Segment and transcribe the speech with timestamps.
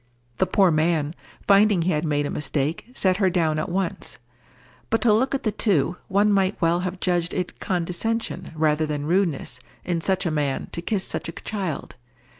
[0.39, 1.13] The poor man,
[1.47, 4.17] finding he had made a mistake, set her down at once.
[4.89, 9.05] But to look at the two, one might well have judged it condescension rather than
[9.05, 11.97] rudeness in such a man to kiss such a child.